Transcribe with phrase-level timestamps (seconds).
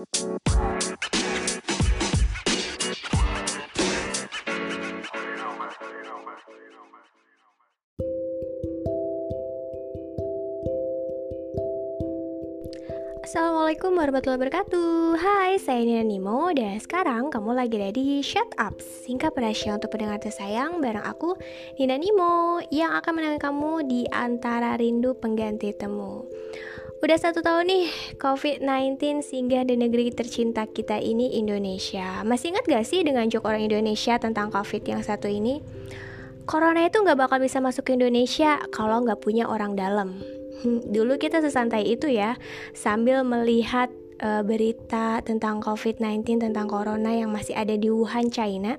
[0.00, 0.32] Assalamualaikum
[13.92, 15.20] warahmatullahi wabarakatuh.
[15.20, 19.92] Hai, saya Nina Nimo Dan sekarang kamu lagi ada di Shut Up Singkat rahasia untuk
[19.92, 21.36] pendengar tersayang Bareng aku,
[21.76, 26.24] Nina Nimo Yang akan menemani kamu di antara rindu pengganti temu
[27.00, 27.84] Udah satu tahun nih
[28.20, 33.64] COVID-19 singgah di negeri tercinta kita ini Indonesia Masih ingat gak sih dengan joke orang
[33.64, 35.64] Indonesia tentang COVID yang satu ini?
[36.44, 40.20] Corona itu gak bakal bisa masuk ke Indonesia kalau gak punya orang dalam
[40.64, 42.36] Dulu kita sesantai itu ya,
[42.76, 43.88] sambil melihat
[44.20, 48.76] uh, berita tentang COVID-19, tentang corona yang masih ada di Wuhan, China.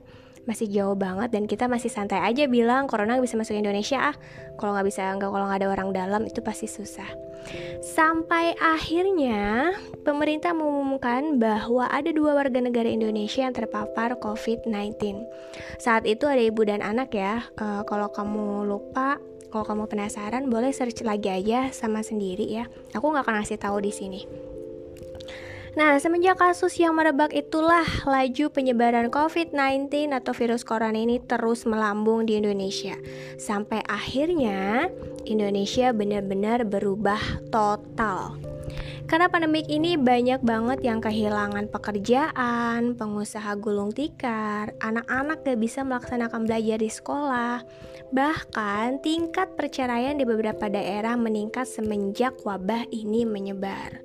[0.50, 4.16] Masih jauh banget dan kita masih santai aja bilang corona bisa masuk Indonesia ah.
[4.58, 7.08] Kalau nggak bisa nggak kalau nggak ada orang dalam itu pasti susah.
[7.82, 9.74] Sampai akhirnya
[10.06, 15.26] pemerintah mengumumkan bahwa ada dua warga negara Indonesia yang terpapar COVID-19.
[15.82, 17.46] Saat itu ada ibu dan anak ya.
[17.58, 19.18] Uh, kalau kamu lupa
[19.52, 22.72] kalau kamu penasaran, boleh search lagi aja sama sendiri ya.
[22.96, 24.24] Aku nggak akan ngasih tahu di sini.
[25.72, 32.28] Nah, semenjak kasus yang merebak itulah laju penyebaran COVID-19 atau virus corona ini terus melambung
[32.28, 33.00] di Indonesia.
[33.40, 34.92] Sampai akhirnya
[35.24, 37.24] Indonesia benar-benar berubah
[37.56, 38.36] total.
[39.08, 46.48] Karena pandemik ini banyak banget yang kehilangan pekerjaan, pengusaha gulung tikar, anak-anak gak bisa melaksanakan
[46.48, 47.64] belajar di sekolah.
[48.12, 54.04] Bahkan tingkat perceraian di beberapa daerah meningkat semenjak wabah ini menyebar.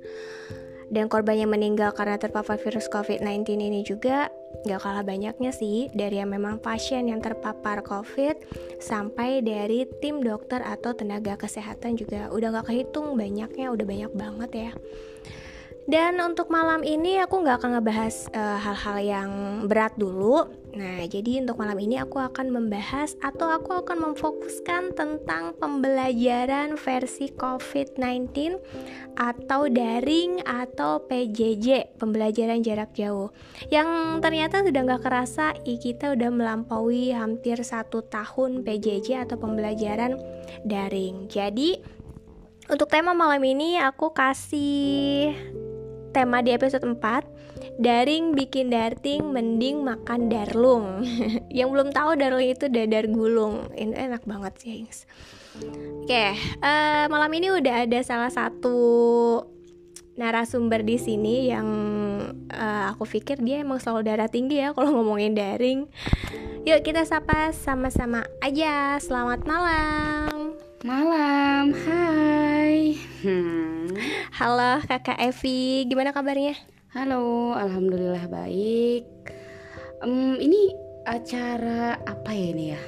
[0.87, 4.31] Dan korban yang meninggal karena terpapar virus COVID-19 ini juga
[4.65, 8.41] gak kalah banyaknya sih dari yang memang pasien yang terpapar COVID
[8.79, 14.51] sampai dari tim dokter atau tenaga kesehatan juga udah gak kehitung banyaknya udah banyak banget
[14.51, 14.71] ya
[15.87, 19.31] dan untuk malam ini aku nggak akan ngebahas eh, hal-hal uh, yang
[19.71, 20.51] berat dulu.
[20.75, 27.31] Nah, jadi untuk malam ini aku akan membahas atau aku akan memfokuskan tentang pembelajaran versi
[27.33, 28.59] COVID-19
[29.15, 33.33] atau daring atau PJJ, pembelajaran jarak jauh.
[33.71, 33.89] Yang
[34.21, 40.19] ternyata sudah nggak kerasa, kita udah melampaui hampir satu tahun PJJ atau pembelajaran
[40.61, 41.31] daring.
[41.31, 41.79] Jadi
[42.67, 45.31] untuk tema malam ini aku kasih
[46.17, 51.05] tema di episode 4 Daring bikin darting mending makan darlung
[51.57, 54.89] Yang belum tahu darlung itu dadar gulung Ini enak banget sih
[55.57, 58.77] Oke, okay, uh, eh, malam ini udah ada salah satu
[60.13, 61.65] narasumber di sini yang
[62.53, 65.89] uh, aku pikir dia emang selalu darah tinggi ya kalau ngomongin daring.
[66.61, 69.01] Yuk kita sapa sama-sama aja.
[69.01, 70.36] Selamat malam.
[70.85, 72.93] Malam, hai.
[73.25, 73.89] Hmm.
[74.29, 76.53] Halo kakak Evi, gimana kabarnya?
[76.93, 79.09] Halo, alhamdulillah baik.
[80.05, 80.77] Um, ini
[81.09, 82.81] acara apa ya ini ya?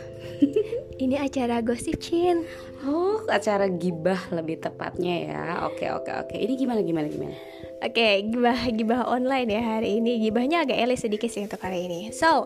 [1.04, 2.46] ini acara gosip Cin.
[2.86, 5.42] Oh, acara gibah lebih tepatnya ya.
[5.66, 6.36] Oke, oke, oke.
[6.38, 7.34] Ini gimana gimana gimana?
[7.82, 10.22] Oke, gibah gibah online ya hari ini.
[10.22, 12.14] Gibahnya agak elis sedikit sih untuk hari ini.
[12.14, 12.46] So,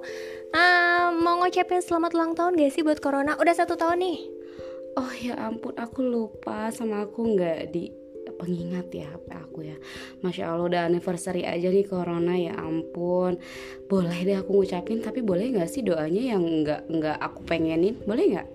[0.55, 3.35] uh, mau ngucapin selamat ulang tahun gak sih buat Corona?
[3.35, 4.42] Udah satu tahun nih
[4.97, 9.77] oh ya ampun aku lupa sama aku nggak di pengingat ya HP aku ya.
[10.25, 13.37] Masya Allah udah anniversary aja nih corona ya ampun.
[13.85, 17.99] Boleh deh aku ngucapin tapi boleh nggak sih doanya yang nggak nggak aku pengenin?
[18.03, 18.47] Boleh nggak?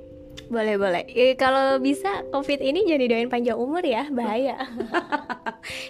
[0.48, 1.04] Boleh boleh.
[1.12, 4.56] E, kalau bisa covid ini jadi doain panjang umur ya bahaya.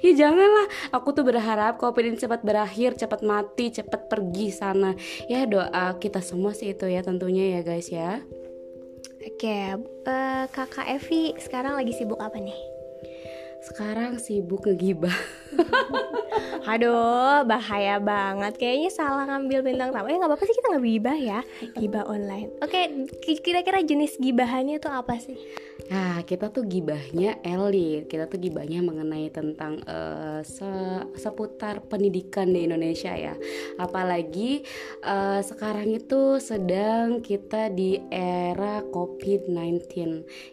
[0.02, 0.66] Ya janganlah.
[0.90, 4.96] Aku tuh berharap covid ini cepat berakhir cepat mati cepat pergi sana.
[5.30, 8.18] Ya doa kita semua sih itu ya tentunya ya guys ya
[9.28, 9.76] Oke,
[10.08, 12.77] uh, kakak Evi sekarang lagi sibuk apa nih?
[13.58, 15.14] Sekarang sibuk ngegibah
[16.72, 21.18] Aduh, bahaya banget Kayaknya salah ngambil bintang tamu Eh nggak apa-apa sih kita nggak gibah
[21.18, 21.40] ya
[21.74, 23.08] Gibah online Oke,
[23.40, 25.38] kira-kira jenis gibahannya tuh apa sih?
[25.88, 28.10] Nah, kita tuh gibahnya elit.
[28.10, 30.66] Kita tuh gibahnya mengenai tentang uh, se
[31.16, 33.38] seputar pendidikan di Indonesia ya.
[33.80, 34.66] Apalagi
[35.06, 39.80] uh, sekarang itu sedang kita di era COVID-19.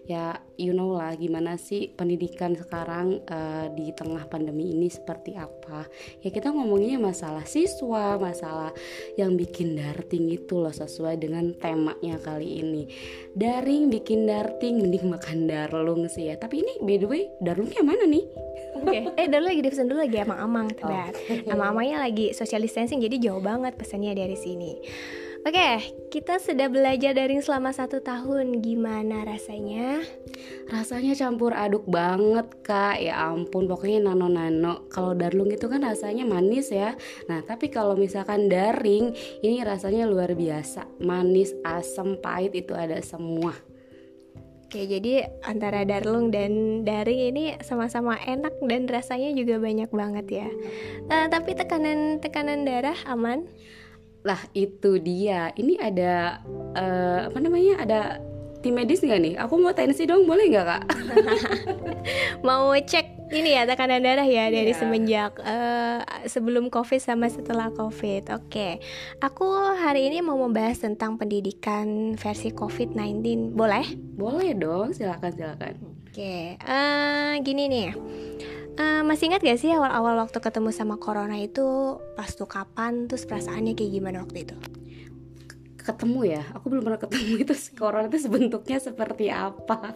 [0.06, 5.88] Ya, you know lah gimana sih pendidikan sekarang uh, di tengah pandemi ini seperti apa.
[6.24, 8.72] Ya kita ngomongnya masalah siswa, masalah
[9.19, 12.84] yang bikin darting itu loh sesuai dengan temanya kali ini.
[13.36, 18.06] Daring bikin darting mending makan darlung sih ya tapi ini by the way darlungnya mana
[18.07, 18.25] nih
[18.75, 19.02] Oke, okay.
[19.24, 21.07] eh darlung lagi dipesan dulu lagi amang-amang, oh.
[21.48, 24.75] amang-amangnya lagi social distancing jadi jauh banget pesannya dari sini.
[25.45, 28.65] Oke, kita sudah belajar daring selama satu tahun.
[28.65, 30.01] Gimana rasanya?
[30.74, 32.97] Rasanya campur aduk banget kak.
[32.97, 34.89] Ya ampun, pokoknya nano-nano.
[34.89, 36.97] Kalau darlung itu kan rasanya manis ya.
[37.30, 39.13] Nah, tapi kalau misalkan daring,
[39.45, 40.89] ini rasanya luar biasa.
[41.06, 43.53] Manis, asam, pahit itu ada semua.
[44.65, 50.50] Oke, jadi antara darlung dan daring ini sama-sama enak dan rasanya juga banyak banget ya.
[51.06, 53.45] Uh, tapi tekanan tekanan darah aman?
[54.25, 55.54] Lah itu dia.
[55.54, 56.42] Ini ada
[56.74, 57.86] uh, apa namanya?
[57.86, 58.00] Ada
[58.66, 59.33] tim medis nggak nih?
[59.45, 60.83] Aku mau tensi dong, boleh nggak kak?
[62.48, 64.77] mau cek ini ya tekanan darah ya dari yeah.
[64.77, 68.25] semenjak uh, sebelum covid sama setelah covid.
[68.33, 68.74] Oke, okay.
[69.22, 69.45] aku
[69.77, 73.86] hari ini mau membahas tentang pendidikan versi covid 19 Boleh?
[74.18, 75.74] Boleh dong, silakan silakan.
[76.10, 76.62] Oke, okay.
[76.66, 77.89] uh, gini nih.
[78.75, 81.95] Uh, masih ingat gak sih awal-awal waktu ketemu sama corona itu?
[82.19, 83.07] Pas tuh kapan?
[83.07, 84.57] Terus perasaannya kayak gimana waktu itu?
[85.86, 86.44] ketemu ya?
[86.57, 89.94] Aku belum pernah ketemu itu corona itu sebentuknya seperti apa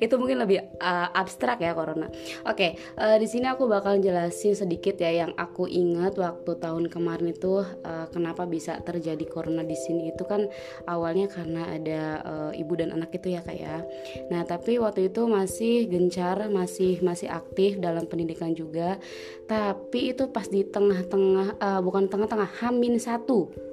[0.00, 2.08] itu mungkin lebih uh, abstrak ya corona.
[2.48, 6.56] Oke okay, uh, eh, di sini aku bakal jelasin sedikit ya yang aku ingat waktu
[6.56, 10.10] tahun kemarin itu uh, kenapa bisa terjadi corona di sini.
[10.10, 10.48] Itu kan
[10.88, 13.84] awalnya karena ada uh, ibu dan anak itu ya kak ya.
[14.32, 18.96] Nah tapi waktu itu masih gencar masih masih aktif dalam pendidikan juga.
[19.44, 23.69] Tapi itu pas di tengah-tengah uh, bukan tengah-tengah hamin satu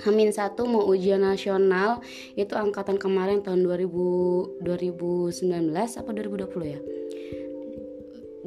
[0.00, 2.00] Hamin satu mau ujian nasional
[2.32, 6.80] itu angkatan kemarin tahun 2000 2019 apa 2020 ya?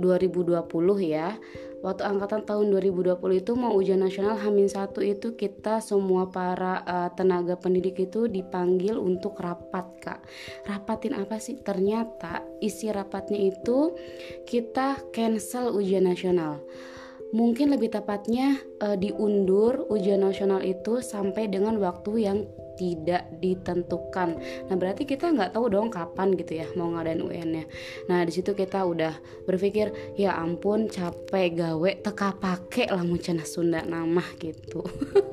[0.01, 0.57] 2020
[1.05, 1.37] ya.
[1.83, 7.11] Waktu angkatan tahun 2020 itu mau ujian nasional Hamin satu itu kita semua para uh,
[7.11, 10.19] tenaga pendidik itu dipanggil untuk rapat kak.
[10.63, 11.59] Rapatin apa sih?
[11.59, 13.99] Ternyata isi rapatnya itu
[14.47, 16.63] kita cancel ujian nasional
[17.33, 22.39] mungkin lebih tepatnya uh, diundur ujian nasional itu sampai dengan waktu yang
[22.73, 24.37] tidak ditentukan.
[24.69, 27.65] Nah berarti kita nggak tahu dong kapan gitu ya mau ngadain UN-nya.
[28.09, 29.13] Nah di situ kita udah
[29.45, 34.81] berpikir ya ampun capek gawe teka pake lah muncana Sunda nama gitu.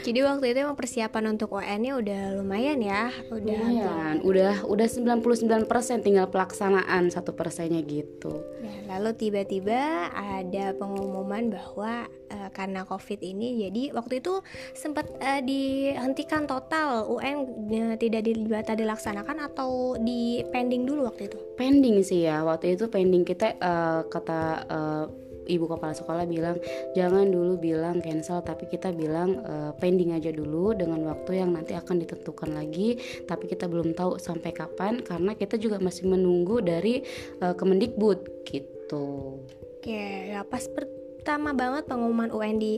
[0.00, 5.68] Jadi waktu itu emang persiapan untuk UN-nya udah lumayan ya, udah lumayan, udah udah 99%
[6.00, 8.40] tinggal pelaksanaan satu persennya gitu.
[8.64, 14.40] Nah, lalu tiba-tiba ada pengumuman bahwa uh, karena COVID ini, jadi waktu itu
[14.72, 17.36] sempat uh, dihentikan total UN
[17.68, 21.38] uh, tidak dibata dilaksanakan atau di pending dulu waktu itu?
[21.60, 25.06] Pending sih ya, waktu itu pending kita uh, kata uh,
[25.50, 26.56] ibu kepala sekolah bilang
[26.94, 31.74] jangan dulu bilang cancel tapi kita bilang uh, pending aja dulu dengan waktu yang nanti
[31.74, 37.02] akan ditentukan lagi tapi kita belum tahu sampai kapan karena kita juga masih menunggu dari
[37.42, 39.40] uh, Kemendikbud gitu.
[39.80, 42.74] Oke, ya pas pertama banget pengumuman UN di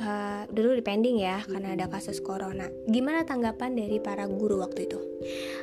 [0.00, 2.68] uh, dulu di pending ya karena ada kasus corona.
[2.88, 4.98] Gimana tanggapan dari para guru waktu itu?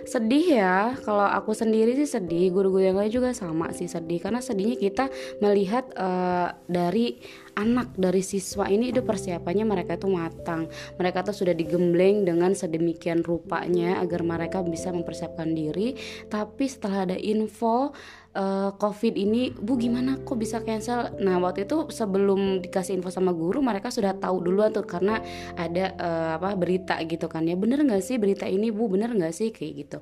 [0.08, 4.40] Sedih ya, kalau aku sendiri sih sedih, guru-guru yang lain juga sama sih sedih karena
[4.40, 5.06] sedihnya kita
[5.44, 7.20] melihat uh, dari
[7.60, 10.72] anak dari siswa ini itu persiapannya mereka tuh matang.
[10.96, 16.00] Mereka tuh sudah digembleng dengan sedemikian rupanya agar mereka bisa mempersiapkan diri.
[16.32, 17.92] Tapi setelah ada info
[18.36, 20.20] uh, covid ini bu gimana?
[20.22, 21.16] Kok bisa cancel?
[21.22, 25.22] Nah waktu itu sebelum dikasih info sama guru mereka sudah tahu duluan tuh karena
[25.56, 27.46] ada uh, apa berita gitu kan.
[27.48, 28.90] Ya bener nggak sih berita ini bu?
[28.92, 29.50] Bener nggak sih?
[29.50, 29.98] Kayak gitu.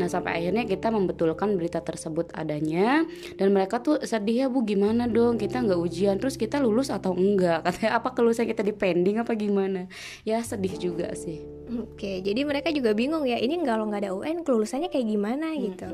[0.00, 3.04] Nah sampai akhirnya kita membetulkan berita tersebut adanya
[3.36, 5.38] dan mereka tuh sedih ya bu gimana dong?
[5.38, 7.62] Kita nggak ujian terus kita lulus atau enggak?
[7.66, 9.86] Katanya apa kelulusan kita di pending apa gimana?
[10.26, 11.58] Ya sedih juga sih.
[11.68, 13.36] Oke, jadi mereka juga bingung ya.
[13.36, 15.52] Ini kalau nggak ada UN, kelulusannya kayak gimana?
[15.52, 15.88] Gitu.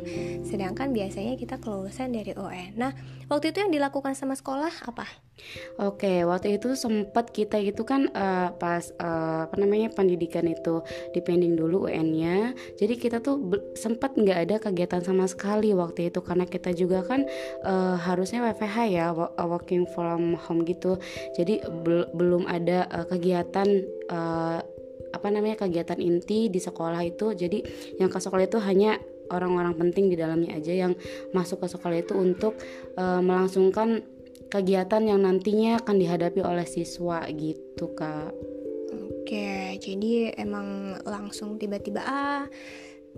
[0.47, 2.79] Sedangkan biasanya kita kelulusan dari UN.
[2.79, 2.95] Nah,
[3.27, 5.11] waktu itu yang dilakukan sama sekolah apa?
[5.83, 11.59] Oke, waktu itu sempat kita itu kan uh, pas uh, apa namanya pendidikan itu dipending
[11.59, 12.55] dulu UN-nya.
[12.79, 13.43] Jadi kita tuh
[13.75, 17.27] sempat nggak ada kegiatan sama sekali waktu itu karena kita juga kan
[17.67, 19.11] uh, harusnya WFH ya,
[19.43, 21.03] working from home gitu.
[21.35, 21.59] Jadi
[22.15, 23.67] belum ada uh, kegiatan
[24.15, 24.63] uh,
[25.11, 27.63] apa namanya kegiatan inti di sekolah itu jadi
[28.03, 28.99] yang ke sekolah itu hanya
[29.35, 30.93] orang-orang penting di dalamnya aja yang
[31.35, 32.55] masuk ke sekolah itu untuk
[32.95, 34.07] uh, melangsungkan
[34.49, 38.31] kegiatan yang nantinya akan dihadapi oleh siswa gitu kak.
[38.95, 42.45] Oke, jadi emang langsung tiba-tiba ah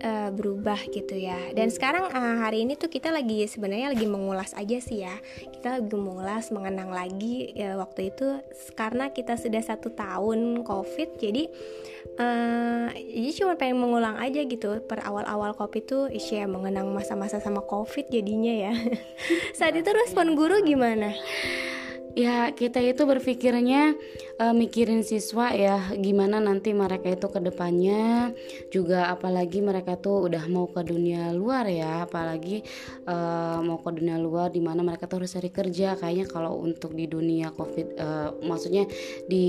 [0.03, 1.37] uh, berubah gitu ya.
[1.53, 5.15] Dan sekarang uh, hari ini tuh kita lagi sebenarnya lagi mengulas aja sih ya.
[5.53, 8.41] Kita lagi mengulas, mengenang lagi ya, waktu itu
[8.77, 11.49] karena kita sudah satu tahun covid, jadi
[12.21, 17.63] uh, jadi cuma pengen mengulang aja gitu per awal-awal covid tuh ya mengenang masa-masa sama
[17.65, 18.73] covid jadinya ya.
[19.57, 21.13] Saat itu respon guru gimana?
[22.17, 23.93] Ya kita itu berpikirnya
[24.41, 28.33] uh, mikirin siswa ya gimana nanti mereka itu ke depannya.
[28.73, 32.65] Juga apalagi mereka tuh udah mau ke dunia luar ya apalagi
[33.05, 35.93] uh, mau ke dunia luar di mana mereka tuh harus cari kerja.
[35.93, 38.89] Kayaknya kalau untuk di dunia covid uh, maksudnya
[39.29, 39.45] di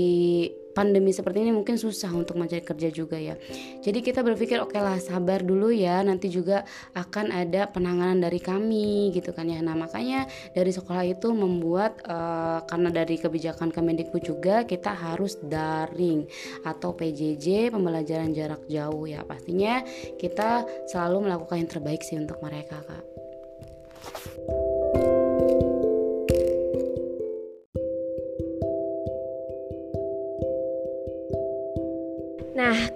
[0.79, 3.35] pandemi seperti ini mungkin susah untuk mencari kerja juga ya.
[3.83, 6.63] Jadi kita berpikir oke okay lah sabar dulu ya nanti juga
[6.95, 9.59] akan ada penanganan dari kami gitu kan ya.
[9.59, 10.23] Nah makanya
[10.55, 16.23] dari sekolah itu membuat uh, karena dari kebijakan Kemendikbud juga kita harus daring
[16.63, 19.27] atau PJJ pembelajaran jarak jauh ya.
[19.27, 19.83] Pastinya
[20.15, 23.03] kita selalu melakukan yang terbaik sih untuk mereka kak.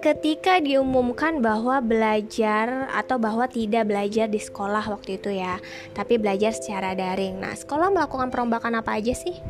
[0.04, 5.56] Ketika diumumkan bahwa belajar atau bahwa tidak belajar di sekolah waktu itu ya,
[5.96, 7.40] tapi belajar secara daring.
[7.40, 9.40] Nah, sekolah melakukan perombakan apa aja sih?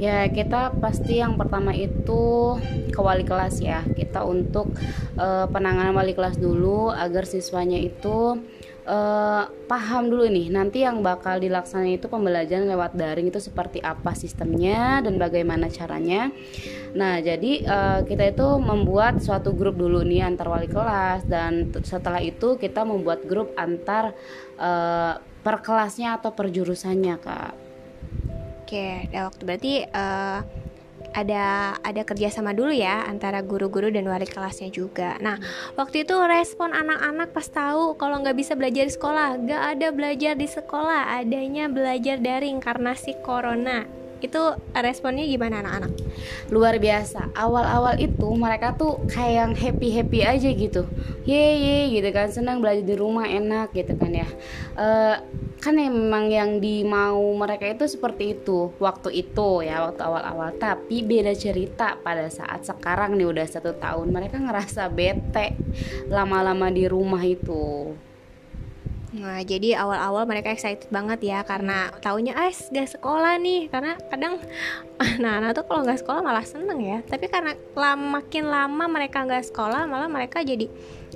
[0.00, 2.56] Ya, kita pasti yang pertama itu
[2.88, 3.84] ke wali kelas ya.
[3.84, 4.72] Kita untuk
[5.20, 8.40] uh, penanganan wali kelas dulu agar siswanya itu
[8.88, 14.16] uh, paham dulu nih nanti yang bakal dilaksanakan itu pembelajaran lewat daring itu seperti apa
[14.16, 16.32] sistemnya dan bagaimana caranya.
[16.96, 22.22] Nah jadi uh, kita itu membuat suatu grup dulu nih antar wali kelas dan setelah
[22.22, 24.16] itu kita membuat grup antar
[24.56, 27.54] uh, per kelasnya atau per jurusannya kak.
[28.68, 30.44] Oke, okay, waktu berarti uh,
[31.16, 35.16] ada ada kerjasama dulu ya antara guru-guru dan wali kelasnya juga.
[35.24, 35.40] Nah
[35.74, 40.32] waktu itu respon anak-anak pas tahu kalau nggak bisa belajar di sekolah, nggak ada belajar
[40.36, 44.42] di sekolah, adanya belajar daring karena si corona itu
[44.74, 45.92] responnya gimana anak-anak?
[46.50, 47.32] Luar biasa.
[47.34, 50.82] Awal-awal itu mereka tuh kayak yang happy happy aja gitu,
[51.24, 54.28] ye ye gitu kan, senang belajar di rumah enak gitu kan ya.
[54.78, 55.16] Uh,
[55.58, 61.34] kan emang yang dimau mereka itu seperti itu waktu itu ya waktu awal-awal tapi beda
[61.34, 65.58] cerita pada saat sekarang nih udah satu tahun mereka ngerasa bete
[66.06, 67.90] lama-lama di rumah itu
[69.08, 74.36] Nah, jadi awal-awal mereka excited banget ya karena taunya ah gak sekolah nih karena kadang
[75.22, 79.24] nah anak tuh kalau nggak sekolah malah seneng ya tapi karena lama, makin lama mereka
[79.24, 80.68] nggak sekolah malah mereka jadi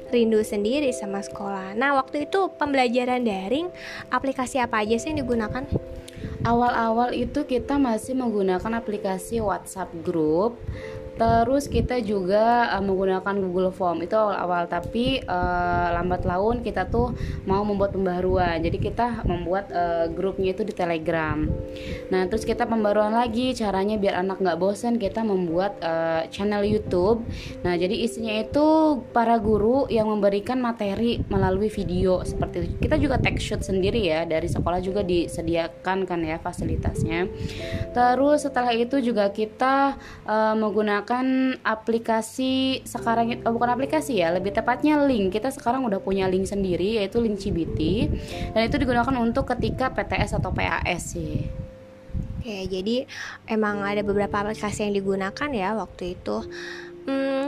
[0.09, 1.73] rindu sendiri sama sekolah.
[1.73, 3.73] Nah waktu itu pembelajaran daring
[4.13, 5.65] aplikasi apa aja sih yang digunakan?
[6.43, 10.59] Awal-awal itu kita masih menggunakan aplikasi WhatsApp Group
[11.13, 17.13] Terus kita juga uh, menggunakan Google Form itu awal-awal tapi uh, lambat laun kita tuh
[17.45, 18.59] mau membuat pembaruan.
[18.65, 21.45] Jadi kita membuat uh, grupnya itu di Telegram.
[22.09, 27.23] Nah terus kita pembaruan lagi caranya biar anak nggak bosan kita membuat uh, channel YouTube.
[27.61, 32.89] Nah jadi isinya itu para guru yang memberikan materi melalui video seperti itu.
[32.89, 37.29] Kita juga tech shoot sendiri ya dari sekolah juga disediakan kan ya fasilitasnya.
[37.93, 44.55] Terus setelah itu juga kita uh, menggunakan menggunakan aplikasi sekarang oh, bukan aplikasi ya lebih
[44.55, 48.07] tepatnya link kita sekarang udah punya link sendiri yaitu link Cibiti
[48.55, 51.43] dan itu digunakan untuk ketika PTS atau PAS sih
[52.43, 53.07] Oke, jadi
[53.47, 56.43] emang ada beberapa aplikasi yang digunakan ya waktu itu.
[57.07, 57.47] Hmm,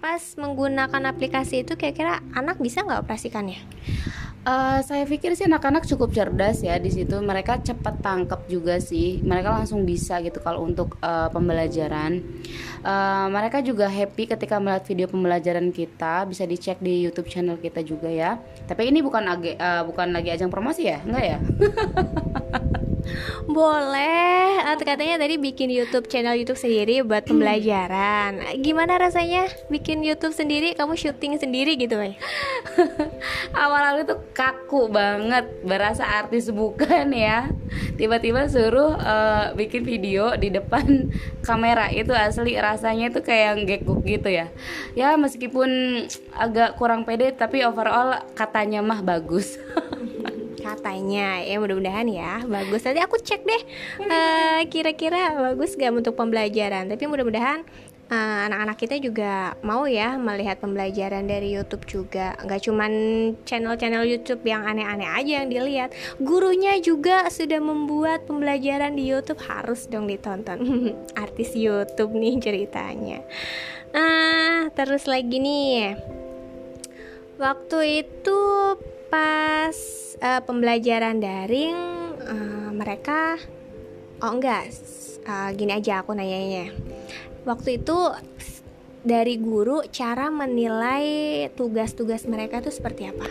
[0.00, 3.60] pas menggunakan aplikasi itu kira-kira anak bisa nggak operasikannya?
[4.44, 7.16] Uh, saya pikir sih anak-anak cukup cerdas ya di situ.
[7.16, 9.24] Mereka cepat tangkap juga sih.
[9.24, 12.20] Mereka langsung bisa gitu kalau untuk uh, pembelajaran.
[12.84, 16.28] Uh, mereka juga happy ketika melihat video pembelajaran kita.
[16.28, 18.36] Bisa dicek di YouTube channel kita juga ya.
[18.68, 21.38] Tapi ini bukan uh, bukan lagi ajang promosi ya, enggak ya?
[23.44, 24.64] Boleh.
[24.64, 28.40] Uh, katanya tadi bikin YouTube channel YouTube sendiri buat pembelajaran.
[28.64, 30.72] Gimana rasanya bikin YouTube sendiri?
[30.72, 32.16] Kamu syuting sendiri gitu, ya?
[33.64, 37.52] Awal-awal itu kaku banget, berasa artis bukan ya.
[37.98, 41.10] Tiba-tiba suruh uh, bikin video di depan
[41.46, 44.48] kamera itu asli rasanya itu kayak gekuk gitu ya.
[44.96, 45.68] Ya meskipun
[46.34, 49.58] agak kurang pede tapi overall katanya mah bagus.
[50.84, 52.44] katanya ya mudah-mudahan ya.
[52.44, 52.84] Bagus.
[52.84, 53.62] Nanti aku cek deh
[54.04, 56.92] uh, kira-kira bagus gak untuk pembelajaran.
[56.92, 57.64] Tapi mudah-mudahan
[58.12, 62.36] uh, anak-anak kita juga mau ya melihat pembelajaran dari YouTube juga.
[62.36, 62.92] Nggak cuman
[63.48, 65.96] channel-channel YouTube yang aneh-aneh aja yang dilihat.
[66.20, 69.40] Gurunya juga sudah membuat pembelajaran di YouTube.
[69.40, 70.92] Harus dong ditonton.
[71.24, 73.24] Artis YouTube nih ceritanya.
[73.96, 75.96] Ah terus lagi nih.
[77.40, 78.40] Waktu itu
[79.08, 81.76] pas uh, pembelajaran daring
[82.22, 83.38] uh, mereka
[84.22, 84.70] oh enggak.
[85.24, 86.68] Uh, gini aja aku nanyanya.
[87.48, 87.96] Waktu itu
[89.04, 93.28] dari guru cara menilai tugas-tugas mereka itu seperti apa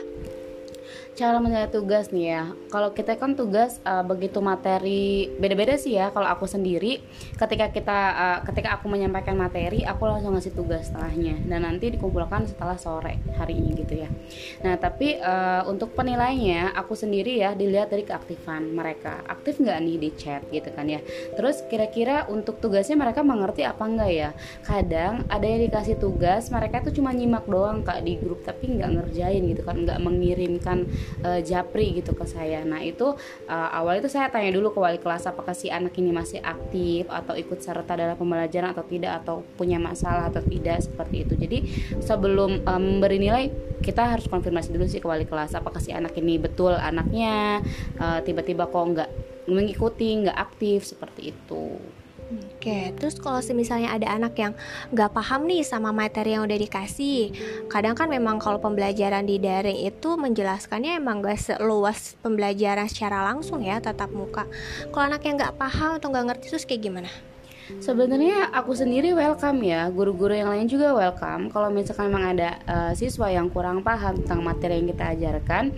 [1.13, 2.43] cara menilai tugas nih ya.
[2.73, 6.09] Kalau kita kan tugas uh, begitu materi beda-beda sih ya.
[6.09, 7.05] Kalau aku sendiri
[7.37, 12.49] ketika kita uh, ketika aku menyampaikan materi aku langsung ngasih tugas setelahnya dan nanti dikumpulkan
[12.49, 14.09] setelah sore hari ini gitu ya.
[14.65, 19.21] Nah tapi uh, untuk penilainya aku sendiri ya dilihat dari keaktifan mereka.
[19.29, 20.99] Aktif nggak nih di chat gitu kan ya.
[21.37, 24.29] Terus kira-kira untuk tugasnya mereka mengerti apa enggak ya?
[24.65, 28.89] Kadang ada yang dikasih tugas mereka tuh cuma nyimak doang kak di grup tapi nggak
[28.97, 29.77] ngerjain gitu kan.
[29.85, 30.89] Nggak mengirimkan
[31.25, 32.63] uh, japri gitu ke saya.
[32.63, 33.13] Nah itu
[33.49, 37.09] uh, awal itu saya tanya dulu ke wali kelas apakah si anak ini masih aktif
[37.11, 41.33] atau ikut serta dalam pembelajaran atau tidak atau punya masalah atau tidak seperti itu.
[41.35, 41.57] Jadi
[41.99, 43.49] sebelum um, memberi nilai
[43.83, 47.59] kita harus konfirmasi dulu sih ke wali kelas apakah si anak ini betul anaknya
[47.99, 49.09] uh, tiba-tiba kok nggak
[49.51, 51.75] mengikuti nggak aktif seperti itu
[52.63, 54.55] Oke, terus kalau misalnya ada anak yang
[54.95, 57.35] nggak paham nih sama materi yang udah dikasih,
[57.67, 63.67] kadang kan memang kalau pembelajaran di daring itu menjelaskannya emang gak seluas pembelajaran secara langsung
[63.67, 64.47] ya tatap muka.
[64.95, 67.11] Kalau anak yang nggak paham atau nggak ngerti terus kayak gimana?
[67.63, 71.47] Sebenarnya aku sendiri welcome ya, guru-guru yang lain juga welcome.
[71.47, 75.71] Kalau misalkan memang ada uh, siswa yang kurang paham tentang materi yang kita ajarkan,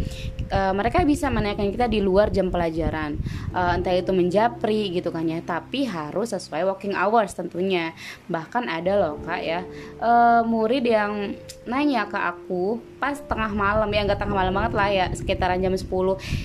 [0.50, 3.22] uh, mereka bisa menanyakan kita di luar jam pelajaran,
[3.54, 5.46] uh, entah itu menjapri gitu kan ya.
[5.46, 7.94] Tapi harus sesuai working hours tentunya.
[8.26, 9.62] Bahkan ada loh kak ya,
[10.02, 11.38] uh, murid yang
[11.70, 15.74] nanya ke aku pas tengah malam ya nggak tengah malam banget lah ya sekitaran jam
[15.74, 15.86] 10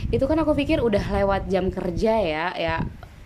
[0.09, 2.77] itu kan aku pikir udah lewat jam kerja ya ya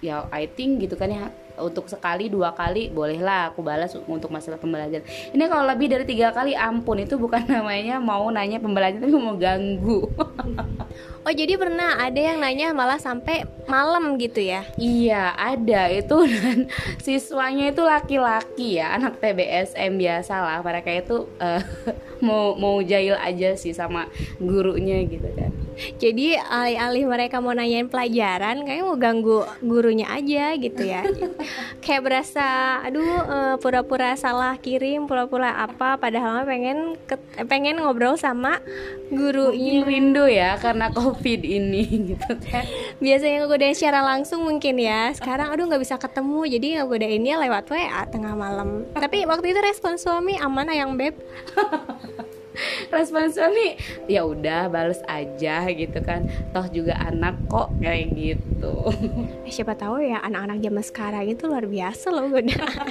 [0.03, 4.59] ya I think gitu kan ya untuk sekali dua kali bolehlah aku balas untuk masalah
[4.59, 9.15] pembelajaran ini kalau lebih dari tiga kali ampun itu bukan namanya mau nanya pembelajaran tapi
[9.15, 10.11] mau ganggu
[11.25, 14.61] Oh jadi pernah ada yang nanya malah sampai malam gitu ya?
[14.77, 16.69] Iya ada itu dan
[17.05, 21.65] siswanya itu laki-laki ya anak TBSM biasa lah mereka itu uh,
[22.27, 24.05] mau mau jahil aja sih sama
[24.37, 25.64] gurunya gitu kan.
[25.99, 31.03] Jadi alih-alih mereka mau nanyain pelajaran kayak mau ganggu gurunya aja gitu ya.
[31.85, 35.99] kayak berasa aduh uh, pura-pura salah kirim pura-pura apa.
[35.99, 36.99] Padahal pengen
[37.47, 38.63] pengen ngobrol sama
[39.11, 39.85] gurunya.
[39.85, 42.65] Rindu ya karena covid ini gitu kan.
[43.05, 45.13] Biasanya ngegodain secara langsung mungkin ya.
[45.13, 48.87] Sekarang aduh nggak bisa ketemu jadi ngegodainnya lewat WA tengah malam.
[48.95, 51.15] Tapi waktu itu respon suami aman ayang beb
[52.95, 53.75] respon suami
[54.07, 56.27] ya udah bales aja gitu kan.
[56.55, 58.75] Toh juga anak kok kayak gitu.
[59.45, 62.89] Eh, siapa tahu ya anak-anak zaman sekarang itu luar biasa loh godaan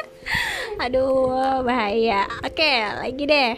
[0.84, 2.26] aduh bahaya.
[2.46, 3.52] Oke lagi deh.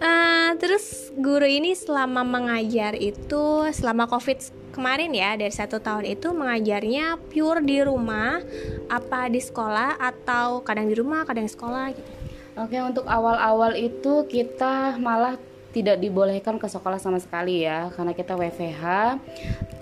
[0.00, 4.40] Uh, terus guru ini selama mengajar itu selama covid
[4.72, 8.40] kemarin ya dari satu tahun itu mengajarnya pure di rumah
[8.88, 12.19] apa di sekolah atau kadang di rumah kadang di sekolah gitu.
[12.58, 15.38] Oke untuk awal-awal itu kita malah
[15.70, 18.82] tidak dibolehkan ke sekolah sama sekali ya karena kita WFH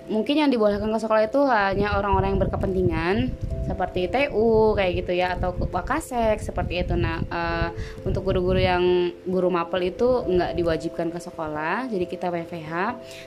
[0.05, 3.15] mungkin yang dibolehkan ke sekolah itu hanya orang-orang yang berkepentingan
[3.69, 6.97] seperti TU kayak gitu ya atau Wakasek seperti itu.
[6.97, 7.69] Nah uh,
[8.01, 12.73] untuk guru-guru yang guru mapel itu nggak diwajibkan ke sekolah, jadi kita WFH.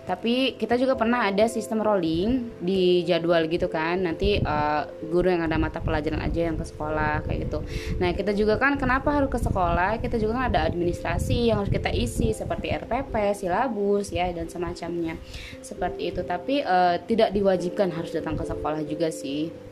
[0.03, 4.03] Tapi kita juga pernah ada sistem rolling di jadwal gitu kan.
[4.03, 7.63] Nanti uh, guru yang ada mata pelajaran aja yang ke sekolah kayak gitu.
[8.03, 10.03] Nah kita juga kan kenapa harus ke sekolah?
[10.03, 15.15] Kita juga kan ada administrasi yang harus kita isi seperti RPP, silabus ya dan semacamnya
[15.63, 16.27] seperti itu.
[16.27, 19.72] Tapi uh, tidak diwajibkan harus datang ke sekolah juga sih.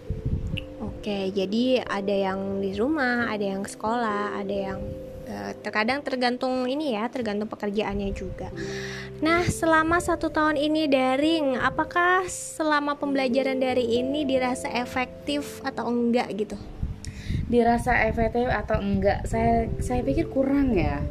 [0.80, 4.80] Oke, jadi ada yang di rumah, ada yang sekolah, ada yang
[5.28, 8.48] uh, terkadang tergantung ini ya, tergantung pekerjaannya juga.
[9.20, 16.32] Nah, selama satu tahun ini daring, apakah selama pembelajaran dari ini dirasa efektif atau enggak
[16.32, 16.56] gitu?
[17.52, 19.28] Dirasa efektif atau enggak?
[19.28, 21.04] Saya saya pikir kurang ya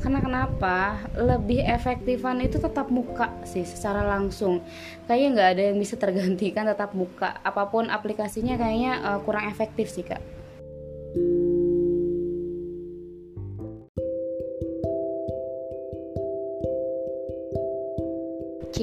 [0.00, 1.04] karena kenapa?
[1.12, 4.64] Lebih efektifan itu tetap muka sih secara langsung.
[5.04, 7.36] Kayaknya nggak ada yang bisa tergantikan tetap muka.
[7.44, 10.39] Apa pun aplikasinya kayaknya uh, kurang efektif sih kak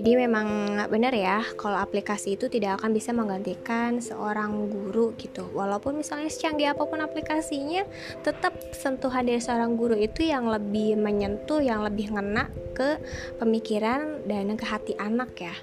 [0.08, 5.52] Jadi memang benar ya kalau aplikasi itu tidak akan bisa menggantikan seorang guru gitu.
[5.52, 7.84] Walaupun misalnya secanggih apa pun aplikasinya,
[8.24, 13.04] tetap sentuhan dari seorang guru itu yang lebih menyentuh, yang lebih ngena ke
[13.36, 15.56] pemikiran dan ke hati anak ya.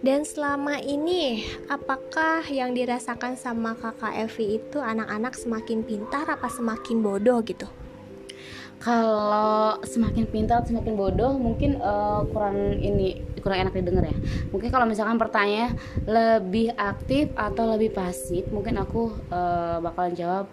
[0.00, 7.04] Dan selama ini apakah yang dirasakan sama kakak Evi itu anak-anak semakin pintar apa semakin
[7.04, 7.68] bodoh gitu?
[8.82, 14.16] Kalau semakin pintar semakin bodoh mungkin uh, kurang ini kurang enak didengar ya.
[14.50, 20.46] Mungkin kalau misalkan pertanyaan lebih aktif atau lebih pasif mungkin aku uh, bakalan jawab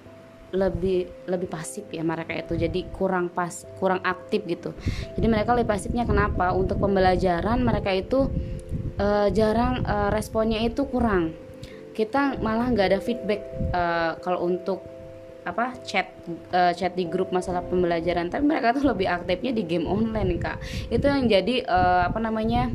[0.53, 2.53] lebih lebih pasif ya mereka itu.
[2.53, 4.77] Jadi kurang pas kurang aktif gitu.
[5.17, 6.53] Jadi mereka lebih pasifnya kenapa?
[6.53, 8.29] Untuk pembelajaran mereka itu
[9.01, 11.33] uh, jarang uh, responnya itu kurang.
[11.97, 13.41] Kita malah nggak ada feedback
[13.73, 14.98] uh, kalau untuk
[15.47, 16.11] apa chat
[16.51, 18.27] uh, chat di grup masalah pembelajaran.
[18.27, 20.57] Tapi mereka tuh lebih aktifnya di game online kak.
[20.91, 22.71] Itu yang jadi uh, apa namanya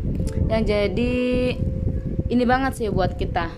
[0.48, 1.14] yang jadi
[2.31, 3.53] ini banget sih buat kita.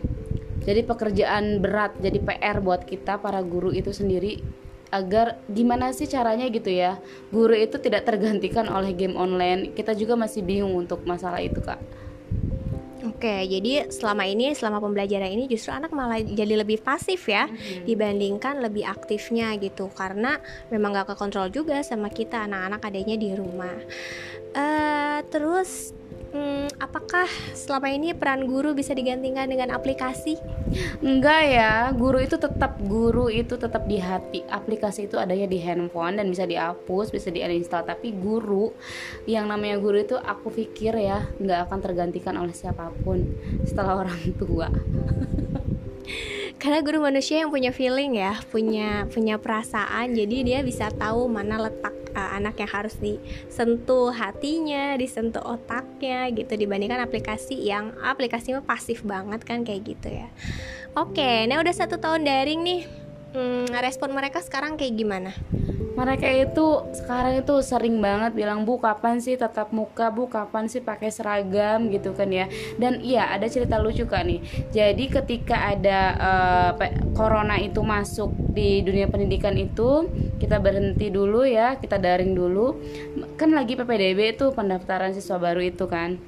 [0.67, 4.43] Jadi pekerjaan berat jadi PR buat kita para guru itu sendiri
[4.91, 7.03] agar gimana sih caranya gitu ya
[7.35, 9.71] guru itu tidak tergantikan oleh game online.
[9.75, 12.06] Kita juga masih bingung untuk masalah itu kak
[13.05, 17.85] Oke, jadi selama ini, selama pembelajaran ini justru anak malah jadi lebih pasif ya mm-hmm.
[17.85, 20.41] dibandingkan lebih aktifnya gitu, karena
[20.73, 23.77] memang gak kekontrol juga sama kita anak-anak adanya di rumah.
[24.57, 25.93] Uh, terus
[26.37, 27.25] Hmm, apakah
[27.57, 30.37] selama ini peran guru bisa digantikan dengan aplikasi?
[31.01, 34.45] Enggak ya, guru itu tetap guru itu tetap di hati.
[34.45, 37.89] Aplikasi itu adanya di handphone dan bisa dihapus, bisa diinstal.
[37.89, 38.69] Tapi guru,
[39.25, 43.25] yang namanya guru itu aku pikir ya nggak akan tergantikan oleh siapa pun
[43.65, 44.69] setelah orang tua.
[46.61, 51.69] karena guru manusia yang punya feeling ya punya punya perasaan jadi dia bisa tahu mana
[51.69, 59.05] letak uh, anak yang harus disentuh hatinya disentuh otaknya gitu dibandingkan aplikasi yang aplikasinya pasif
[59.05, 60.29] banget kan kayak gitu ya.
[60.97, 62.83] Oke nah udah satu tahun daring nih.
[63.37, 65.37] Hmm, respon mereka sekarang kayak gimana
[65.97, 70.13] mereka itu sekarang itu sering banget bilang bu kapan sih tatap muka?
[70.13, 71.89] Bu kapan sih pakai seragam?
[71.89, 72.47] Gitu kan ya.
[72.77, 74.45] Dan iya ada cerita lucu kan nih.
[74.77, 76.71] Jadi ketika ada uh,
[77.17, 80.05] corona itu masuk di dunia pendidikan itu
[80.37, 82.77] kita berhenti dulu ya kita daring dulu.
[83.41, 86.21] Kan lagi ppdb itu pendaftaran siswa baru itu kan.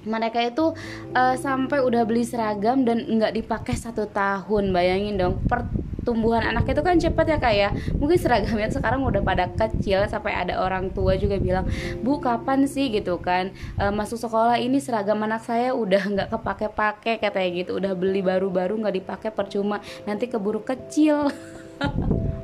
[0.00, 0.72] Mereka itu
[1.12, 5.34] uh, sampai udah beli seragam dan nggak dipakai satu tahun bayangin dong.
[5.44, 5.66] Per
[6.04, 7.68] tumbuhan anak itu kan cepat ya kak ya.
[7.96, 11.66] Mungkin seragamnya sekarang udah pada kecil sampai ada orang tua juga bilang
[12.00, 12.90] bu kapan sih?
[12.90, 13.54] gitu kan.
[13.78, 17.70] E, masuk sekolah ini seragam anak saya udah nggak kepake-pake katanya gitu.
[17.78, 19.78] Udah beli baru-baru nggak dipakai percuma.
[20.04, 21.30] Nanti keburu kecil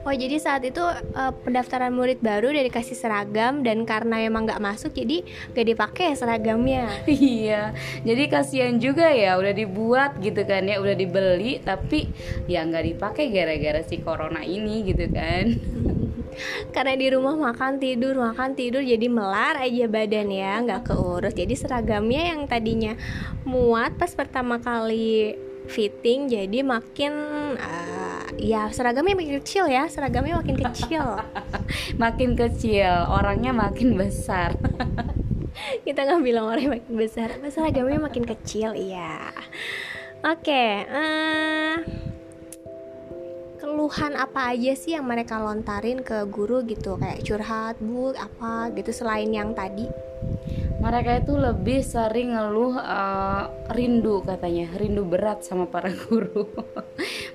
[0.06, 4.62] Oh jadi saat itu uh, pendaftaran murid baru udah dikasih seragam dan karena emang nggak
[4.62, 6.86] masuk jadi gak dipakai seragamnya.
[7.10, 7.74] iya,
[8.06, 12.06] jadi kasihan juga ya udah dibuat gitu kan ya udah dibeli tapi
[12.46, 15.44] ya nggak dipakai gara-gara si corona ini gitu kan.
[16.74, 21.54] karena di rumah makan tidur makan tidur jadi melar aja badan ya nggak keurus jadi
[21.56, 22.92] seragamnya yang tadinya
[23.48, 25.32] muat pas pertama kali
[25.66, 27.12] fitting jadi makin
[27.58, 27.85] uh,
[28.36, 31.06] ya seragamnya makin kecil ya seragamnya makin kecil.
[32.02, 34.54] Makin kecil orangnya makin besar.
[35.86, 39.32] Kita nggak bilang orangnya makin besar seragamnya makin kecil iya.
[40.26, 41.74] Oke okay, uh, eh,
[43.76, 46.96] keluhan apa aja sih yang mereka lontarin ke guru gitu?
[46.96, 49.84] Kayak curhat bu apa gitu selain yang tadi?
[50.80, 56.48] Mereka itu lebih sering ngeluh uh, rindu katanya rindu berat sama para guru.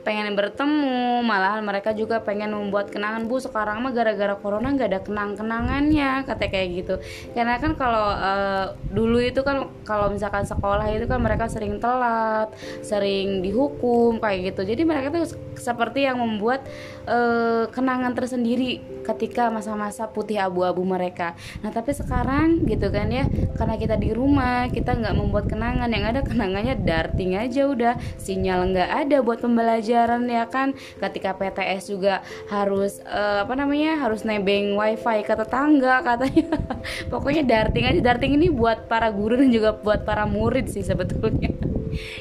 [0.02, 3.30] Pengen bertemu malahan mereka juga pengen membuat kenangan.
[3.30, 6.96] Bu sekarang mah gara-gara corona nggak ada kenang-kenangannya kata kayak gitu.
[7.38, 12.50] Karena kan kalau uh, dulu itu kan kalau misalkan sekolah itu kan mereka sering telat
[12.82, 14.66] sering dihukum kayak gitu.
[14.66, 16.64] Jadi mereka tuh seperti yang membuat
[17.06, 21.36] uh, kenangan tersendiri ketika masa-masa putih abu-abu mereka.
[21.60, 23.28] Nah tapi sekarang gitu kan ya
[23.60, 28.72] karena kita di rumah kita nggak membuat kenangan yang ada kenangannya darting aja udah sinyal
[28.72, 30.78] nggak ada buat pembelajaran ya kan?
[31.02, 36.56] Ketika PTS juga harus uh, apa namanya harus nebeng wifi ke tetangga katanya.
[37.12, 41.71] Pokoknya darting aja darting ini buat para guru dan juga buat para murid sih sebetulnya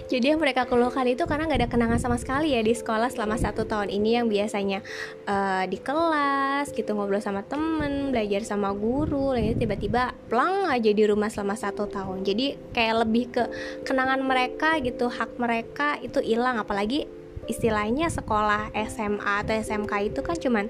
[0.09, 3.37] jadi yang mereka keluhkan itu karena nggak ada kenangan sama sekali ya di sekolah selama
[3.37, 4.81] satu tahun ini yang biasanya
[5.29, 11.05] uh, di kelas gitu ngobrol sama temen belajar sama guru lalu tiba-tiba plang aja di
[11.07, 12.23] rumah selama satu tahun.
[12.23, 13.43] Jadi kayak lebih ke
[13.87, 16.59] kenangan mereka gitu hak mereka itu hilang.
[16.61, 17.20] Apalagi
[17.51, 20.67] istilahnya sekolah SMA atau SMK itu kan cuman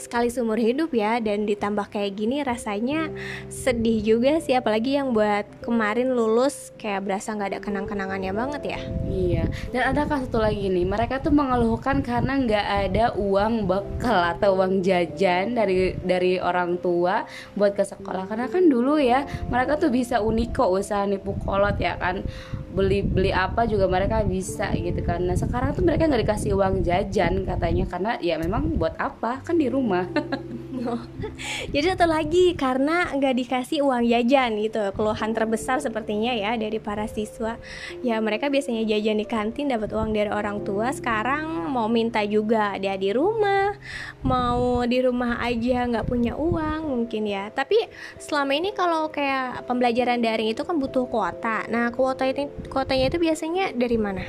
[0.00, 3.12] sekali seumur hidup ya dan ditambah kayak gini rasanya
[3.52, 8.80] sedih juga sih apalagi yang buat kemarin lulus kayak berasa nggak ada kenang-kenangannya banget ya.
[9.06, 14.56] Iya dan ada satu lagi nih mereka tuh mengeluhkan karena nggak ada uang bekal atau
[14.58, 18.26] uang jajan dari dari orang tua buat ke sekolah.
[18.26, 22.24] Karena kan dulu ya mereka tuh bisa uniko usaha nipu kolot ya kan
[22.72, 27.44] beli beli apa juga mereka bisa gitu nah sekarang tuh mereka nggak dikasih uang jajan
[27.44, 29.44] katanya karena ya memang buat apa?
[29.44, 30.08] Kan di rumah
[31.74, 37.04] Jadi satu lagi karena nggak dikasih uang jajan gitu keluhan terbesar sepertinya ya dari para
[37.06, 37.60] siswa.
[38.00, 40.90] Ya mereka biasanya jajan di kantin dapat uang dari orang tua.
[40.90, 43.76] Sekarang mau minta juga dia di rumah
[44.22, 47.52] mau di rumah aja nggak punya uang mungkin ya.
[47.52, 51.68] Tapi selama ini kalau kayak pembelajaran daring itu kan butuh kuota.
[51.68, 54.24] Nah kuota itu kuotanya itu biasanya dari mana?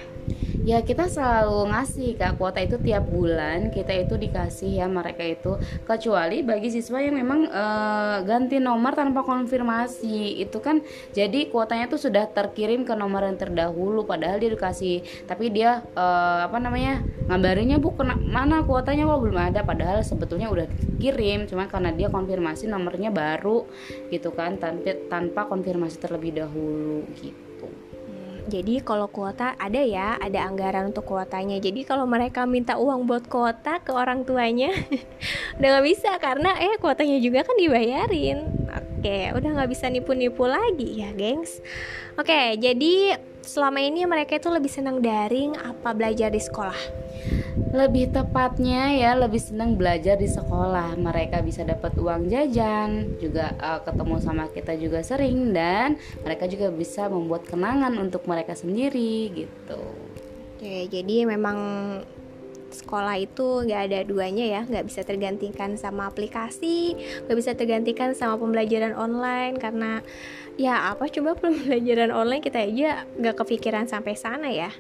[0.64, 2.40] Ya kita selalu ngasih kak.
[2.40, 5.60] Kuota itu tiap bulan kita itu dikasih ya mereka itu.
[5.84, 7.66] Kecuali bagi siswa yang memang e,
[8.24, 10.40] ganti nomor tanpa konfirmasi.
[10.40, 15.28] Itu kan jadi kuotanya tuh sudah terkirim ke nomor yang terdahulu padahal dia dikasih.
[15.28, 16.06] Tapi dia e,
[16.48, 19.06] apa namanya ngabarinnya bu kena, mana kuotanya?
[19.06, 19.62] Kok belum ada?
[19.68, 20.66] Padahal sebetulnya udah
[20.98, 23.68] kirim cuma karena dia konfirmasi nomornya baru
[24.08, 27.53] gitu kan tanpa tanpa konfirmasi terlebih dahulu gitu
[28.44, 31.64] jadi kalau kuota ada ya, ada anggaran untuk kuotanya.
[31.64, 34.72] Jadi kalau mereka minta uang buat kuota ke orang tuanya,
[35.58, 38.52] udah nggak bisa karena eh kuotanya juga kan dibayarin.
[38.68, 41.64] Oke, udah nggak bisa nipu-nipu lagi ya, gengs.
[42.20, 47.04] Oke, jadi selama ini mereka itu lebih senang daring apa belajar di sekolah?
[47.74, 53.82] lebih tepatnya ya lebih senang belajar di sekolah mereka bisa dapat uang jajan juga uh,
[53.82, 59.82] ketemu sama kita juga sering dan mereka juga bisa membuat kenangan untuk mereka sendiri gitu
[60.58, 61.58] Oke jadi memang
[62.74, 68.38] sekolah itu nggak ada duanya ya nggak bisa tergantikan sama aplikasi nggak bisa tergantikan sama
[68.42, 70.02] pembelajaran online karena
[70.60, 74.72] ya apa coba pembelajaran online kita aja nggak kepikiran sampai sana ya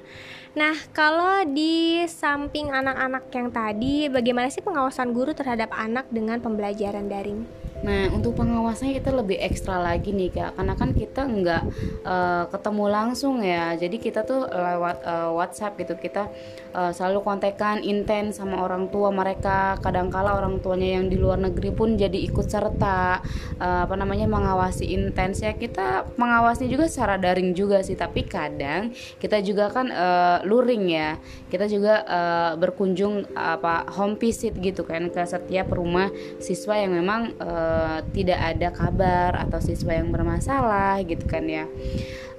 [0.54, 7.10] Nah, kalau di samping anak-anak yang tadi, bagaimana sih pengawasan guru terhadap anak dengan pembelajaran
[7.10, 7.63] daring?
[7.84, 11.64] Nah untuk pengawasannya kita lebih ekstra lagi nih kak, karena kan kita nggak
[12.08, 16.00] uh, ketemu langsung ya, jadi kita tuh lewat uh, WhatsApp gitu.
[16.00, 16.32] Kita
[16.72, 19.76] uh, selalu kontekan intens sama orang tua mereka.
[19.84, 23.20] Kadangkala orang tuanya yang di luar negeri pun jadi ikut serta
[23.60, 25.52] uh, apa namanya mengawasi intens ya.
[25.52, 31.20] Kita mengawasi juga secara daring juga sih, tapi kadang kita juga kan uh, luring ya,
[31.52, 36.08] kita juga uh, berkunjung apa home visit gitu kan ke setiap rumah
[36.40, 41.66] siswa yang memang uh, Eh, tidak ada kabar atau siswa yang bermasalah gitu kan ya.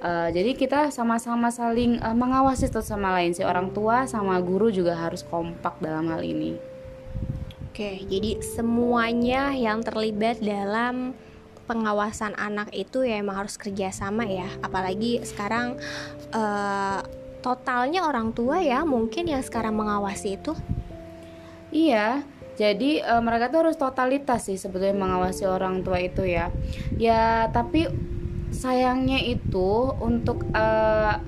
[0.05, 3.33] Uh, jadi kita sama-sama saling uh, mengawasi satu sama lain.
[3.33, 6.55] Si orang tua sama guru juga harus kompak dalam hal ini.
[7.71, 11.17] Oke jadi semuanya yang terlibat dalam
[11.65, 14.47] pengawasan anak itu ya emang harus kerjasama ya.
[14.61, 15.81] Apalagi sekarang
[16.31, 17.01] uh,
[17.41, 20.53] totalnya orang tua ya mungkin yang sekarang mengawasi itu.
[21.73, 22.23] Iya
[22.55, 26.49] jadi uh, mereka tuh harus totalitas sih sebetulnya mengawasi orang tua itu ya.
[26.95, 27.91] Ya tapi
[28.55, 31.19] sayangnya itu untuk uh,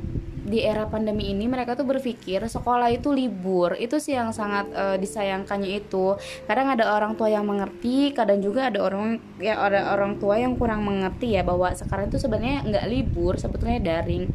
[0.47, 3.75] di era pandemi ini mereka tuh berpikir sekolah itu libur.
[3.75, 6.15] Itu sih yang sangat uh, disayangkannya itu.
[6.47, 10.55] Kadang ada orang tua yang mengerti kadang juga ada orang ya ada orang tua yang
[10.55, 14.31] kurang mengerti ya bahwa sekarang itu sebenarnya nggak libur sebetulnya daring.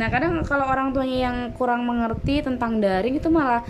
[0.00, 3.60] Nah kadang kalau orang tuanya yang kurang mengerti tentang daring itu malah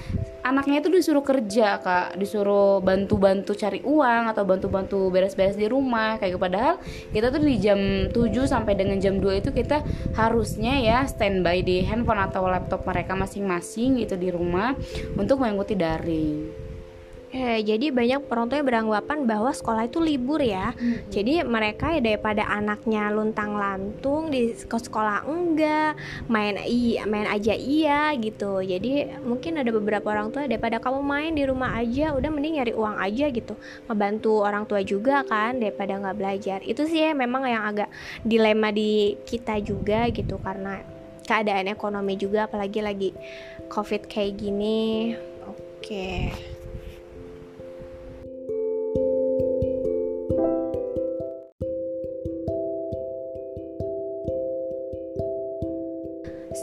[0.46, 2.14] anaknya itu disuruh kerja kak.
[2.14, 6.40] Disuruh bantu-bantu cari uang atau bantu-bantu beres-beres di rumah kayak gitu.
[6.40, 6.78] padahal
[7.10, 8.14] kita tuh di jam 7
[8.46, 9.82] sampai dengan jam 2 itu kita
[10.14, 14.76] harusnya ya standby di handphone atau laptop mereka masing-masing gitu di rumah
[15.16, 16.70] untuk mengikuti daring
[17.30, 20.74] Eh, jadi banyak orang tua yang beranggapan bahwa sekolah itu libur ya.
[20.74, 20.98] Hmm.
[21.14, 25.94] Jadi mereka ya daripada anaknya luntang lantung di sekolah enggak,
[26.26, 28.58] main iya, main aja iya gitu.
[28.66, 32.74] Jadi mungkin ada beberapa orang tua daripada kamu main di rumah aja, udah mending nyari
[32.74, 33.54] uang aja gitu.
[33.86, 36.58] Ngebantu orang tua juga kan daripada nggak belajar.
[36.66, 37.94] Itu sih ya memang yang agak
[38.26, 40.82] dilema di kita juga gitu karena
[41.30, 43.10] keadaan ekonomi juga apalagi lagi
[43.70, 45.14] covid kayak gini.
[45.46, 45.78] Oke.
[45.78, 46.20] Okay.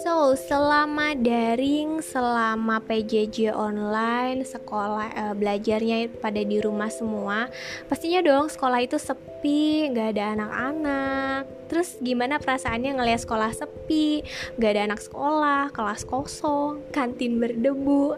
[0.08, 7.48] So, selama daring, selama PJJ online, sekolah uh, belajarnya pada di rumah semua,
[7.88, 11.67] pastinya dong sekolah itu sepi, nggak ada anak-anak.
[11.68, 14.24] Terus gimana perasaannya ngelihat sekolah sepi,
[14.56, 18.16] nggak ada anak sekolah, kelas kosong, kantin berdebu?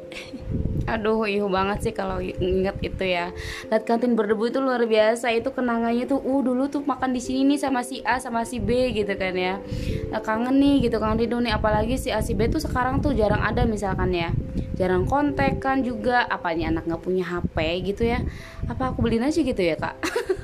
[0.90, 3.30] aduh ihu banget sih kalau inget itu ya.
[3.70, 5.30] Lihat kantin berdebu itu luar biasa.
[5.30, 8.58] Itu kenangannya tuh uh dulu tuh makan di sini nih sama si A sama si
[8.58, 9.62] B gitu kan ya.
[10.10, 11.54] Nah, kangen nih gitu kan Rido nih.
[11.54, 14.34] Apalagi si A si B tuh sekarang tuh jarang ada misalkan ya.
[14.82, 16.26] Jarang kontak kan juga.
[16.26, 18.26] Apanya anak nggak punya HP gitu ya.
[18.66, 19.98] Apa aku beliin aja gitu ya kak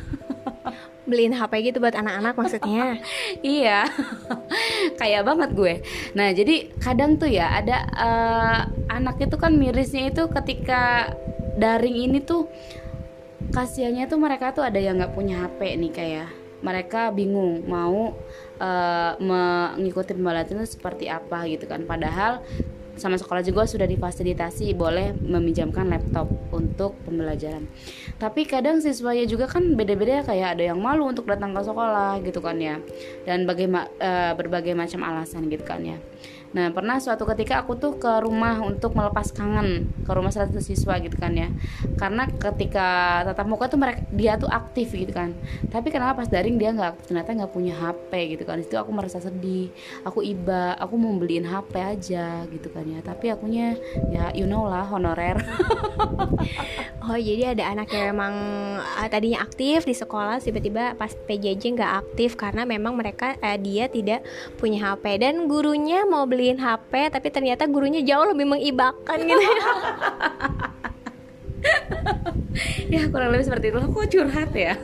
[1.05, 2.99] beliin HP gitu buat anak-anak maksudnya.
[3.45, 3.85] Iya.
[4.99, 5.73] Kayak banget gue.
[6.17, 11.13] Nah jadi kadang tuh ya ada uh, anak itu kan mirisnya itu ketika
[11.55, 12.49] daring ini tuh
[13.53, 16.27] kasihannya tuh mereka tuh ada yang nggak punya HP nih kayak
[16.65, 18.17] mereka bingung mau
[18.57, 21.85] uh, mengikuti pembelajaran itu seperti apa gitu kan.
[21.85, 22.41] Padahal
[22.95, 27.67] sama sekolah juga sudah difasilitasi boleh meminjamkan laptop untuk pembelajaran.
[28.15, 32.39] Tapi kadang siswanya juga kan beda-beda kayak ada yang malu untuk datang ke sekolah gitu
[32.39, 32.79] kan ya.
[33.27, 35.99] Dan bagaimana uh, berbagai macam alasan gitu kan ya.
[36.55, 40.63] Nah, pernah suatu ketika aku tuh ke rumah untuk melepas kangen ke rumah salah satu
[40.63, 41.51] siswa gitu kan ya.
[41.99, 45.35] Karena ketika tatap muka tuh mereka dia tuh aktif gitu kan.
[45.67, 48.63] Tapi kenapa pas daring dia nggak ternyata nggak punya HP gitu kan.
[48.63, 49.67] Itu aku merasa sedih.
[50.07, 53.03] Aku iba, aku mau beliin HP aja gitu kan ya.
[53.03, 53.75] Tapi akunya
[54.15, 55.35] ya you know lah honorer.
[57.11, 58.33] oh, jadi ada anak yang memang
[58.79, 63.91] uh, tadinya aktif di sekolah tiba-tiba pas PJJ nggak aktif karena memang mereka uh, dia
[63.91, 64.23] tidak
[64.55, 69.41] punya HP dan gurunya mau beli beliin HP tapi ternyata gurunya jauh lebih mengibakan gitu
[72.93, 73.79] ya kurang lebih seperti itu.
[73.79, 74.73] Kok curhat ya.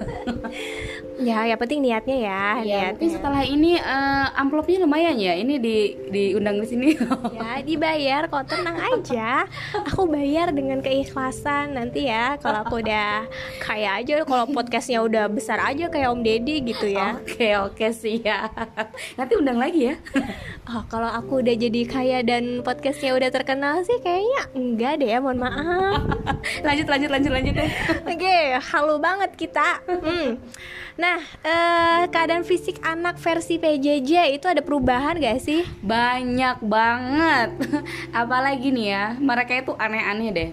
[1.21, 5.37] Ya ya penting niatnya ya, ya tapi setelah ini uh, amplopnya lumayan ya.
[5.37, 6.87] Ini di diundang di sini.
[7.37, 9.45] Ya dibayar kok tenang aja.
[9.85, 12.41] Aku bayar dengan keikhlasan nanti ya.
[12.41, 13.29] Kalau aku udah
[13.61, 17.21] kaya aja kalau podcastnya udah besar aja kayak Om Deddy gitu ya.
[17.21, 18.49] Oke oke sih ya
[19.13, 19.95] nanti undang lagi ya.
[20.73, 25.21] Oh kalau aku udah jadi kaya dan podcastnya udah terkenal sih kayaknya enggak deh ya
[25.21, 26.01] mohon maaf.
[26.65, 27.55] Lanjut lanjut lanjut lanjut
[28.09, 30.41] oke okay, halu banget kita hmm.
[30.99, 35.63] Nah, eh, keadaan fisik anak versi PJJ itu ada perubahan gak sih?
[35.79, 37.57] Banyak banget.
[38.21, 40.51] Apalagi nih ya, mereka itu aneh-aneh deh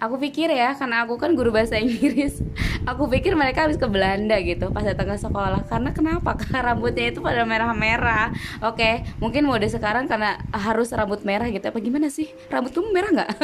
[0.00, 2.40] aku pikir ya karena aku kan guru bahasa Inggris
[2.90, 5.66] aku pikir mereka habis ke Belanda gitu pas datang ke sekolah.
[5.66, 6.36] Karena kenapa?
[6.40, 8.32] Karena rambutnya itu pada merah-merah.
[8.62, 11.66] Oke mungkin mode sekarang karena harus rambut merah gitu.
[11.66, 12.30] Apa gimana sih?
[12.48, 13.30] Rambut kamu merah nggak?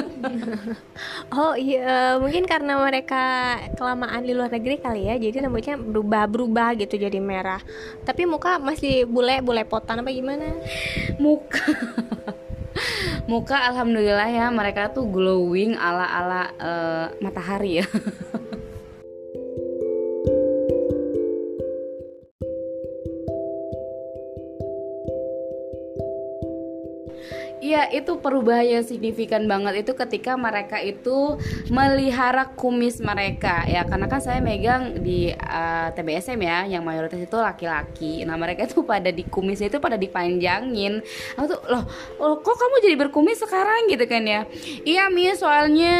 [1.33, 7.01] Oh iya mungkin karena mereka kelamaan di luar negeri kali ya jadi rambutnya berubah-berubah gitu
[7.01, 7.61] jadi merah.
[8.05, 10.55] Tapi muka masih bule bule potan apa gimana?
[11.19, 11.65] Muka
[13.27, 17.87] muka alhamdulillah ya mereka tuh glowing ala ala uh, matahari ya
[27.73, 31.41] Iya itu perubahan yang signifikan banget itu ketika mereka itu
[31.73, 33.65] melihara kumis mereka.
[33.65, 38.29] Ya karena kan saya megang di uh, eh, TBSM ya yang mayoritas itu laki-laki.
[38.29, 41.01] Nah mereka itu pada di kumisnya itu pada dipanjangin.
[41.41, 41.89] Aku tuh loh,
[42.21, 43.89] loh kok kamu jadi berkumis sekarang?
[43.89, 44.45] Gitu kan ya.
[44.85, 45.97] Iya mi soalnya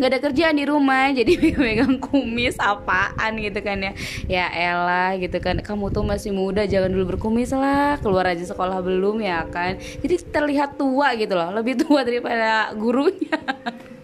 [0.00, 3.36] nggak ada kerjaan di rumah jadi megang kumis apaan?
[3.36, 3.92] Gitu kan ya.
[4.32, 5.60] Ya elah gitu kan.
[5.60, 9.76] Kamu tuh masih muda jangan dulu berkumis lah keluar aja sekolah belum ya kan.
[10.00, 11.50] Jadi terlihat tuh tua gitu loh.
[11.50, 13.34] Lebih tua daripada gurunya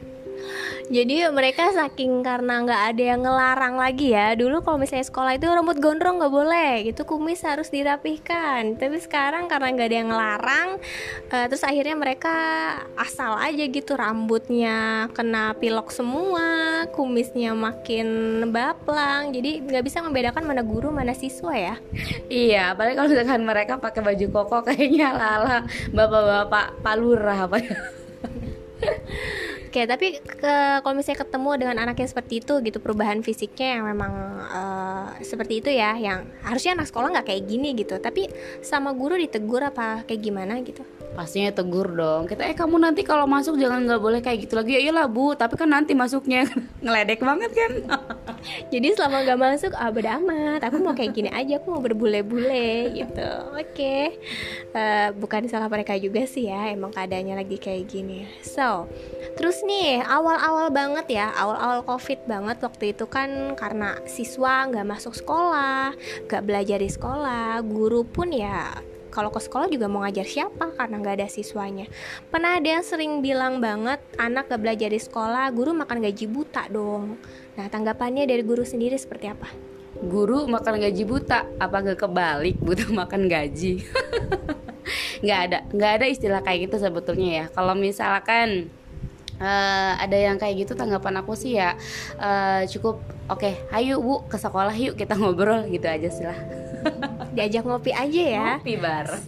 [0.89, 5.45] jadi mereka saking karena nggak ada yang ngelarang lagi ya dulu kalau misalnya sekolah itu
[5.45, 7.05] rambut gondrong nggak boleh gitu.
[7.05, 8.81] Kumis harus dirapihkan.
[8.81, 10.69] Tapi sekarang karena nggak ada yang ngelarang
[11.29, 12.37] uh, terus akhirnya mereka
[12.97, 18.09] asal aja gitu rambutnya kena pilok semua kumisnya makin
[18.49, 19.37] baplang.
[19.37, 21.77] Jadi nggak bisa membedakan mana guru mana siswa ya.
[22.33, 27.57] Iya apalagi kalau misalkan mereka pakai baju koko kayaknya lala bapak-bapak palurah apa
[29.69, 33.85] Oke, tapi ke kalau misalnya ketemu dengan anak yang seperti itu gitu perubahan fisiknya yang
[33.85, 34.13] memang
[34.49, 38.33] uh, seperti itu ya, yang harusnya anak sekolah nggak kayak gini gitu, tapi
[38.65, 40.81] sama guru ditegur apa kayak gimana gitu?
[41.17, 42.29] Pastinya tegur dong.
[42.29, 44.77] Kita eh kamu nanti kalau masuk jangan nggak boleh kayak gitu lagi.
[44.77, 46.49] Ya iyalah bu tapi kan nanti masuknya.
[46.85, 47.73] Ngeledek banget kan?
[48.73, 50.61] Jadi selama nggak masuk ah beda amat.
[50.69, 53.31] Aku mau kayak gini aja aku mau berbule-bule gitu.
[53.55, 53.75] Oke.
[53.75, 54.03] Okay.
[54.75, 58.27] uh, eh, bukan salah mereka juga sih ya emang keadaannya lagi kayak gini.
[58.45, 58.89] So
[59.39, 65.15] terus nih awal-awal banget ya awal-awal covid banget waktu itu kan karena siswa nggak masuk
[65.15, 65.95] sekolah
[66.27, 68.75] nggak belajar di sekolah guru pun ya
[69.09, 71.87] kalau ke sekolah juga mau ngajar siapa karena nggak ada siswanya?
[72.29, 76.69] Pernah ada yang sering bilang banget anak gak belajar di sekolah guru makan gaji buta
[76.69, 77.19] dong.
[77.57, 79.49] Nah tanggapannya dari guru sendiri seperti apa?
[79.99, 83.83] Guru makan gaji buta apa gak kebalik buta makan gaji?
[85.25, 87.45] Nggak ada nggak ada istilah kayak gitu sebetulnya ya.
[87.51, 88.71] Kalau misalkan
[89.43, 91.75] uh, ada yang kayak gitu tanggapan aku sih ya
[92.19, 96.39] uh, cukup oke okay, ayo bu ke sekolah yuk kita ngobrol gitu aja sih lah
[97.39, 98.49] diajak ngopi aja ya.
[98.59, 99.25] Ngopi bareng.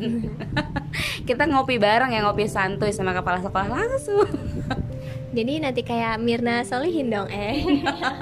[1.28, 4.26] Kita ngopi bareng ya ngopi santuy sama kepala sekolah langsung.
[5.36, 7.62] Jadi nanti kayak Mirna Solihin dong eh.